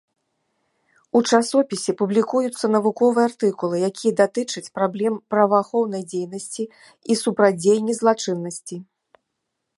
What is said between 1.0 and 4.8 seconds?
У часопісе публікуюцца навуковыя артыкулы, якія датычаць